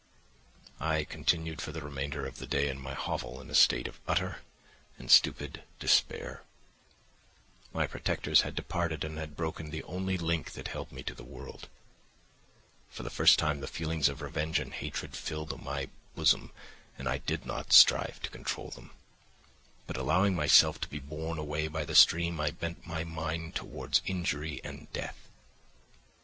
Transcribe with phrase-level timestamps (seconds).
[0.79, 3.99] "I continued for the remainder of the day in my hovel in a state of
[4.07, 4.41] utter
[4.97, 6.41] and stupid despair.
[7.71, 11.23] My protectors had departed and had broken the only link that held me to the
[11.23, 11.69] world.
[12.89, 16.51] For the first time the feelings of revenge and hatred filled my bosom,
[16.97, 18.89] and I did not strive to control them,
[19.85, 24.01] but allowing myself to be borne away by the stream, I bent my mind towards
[24.07, 25.29] injury and death.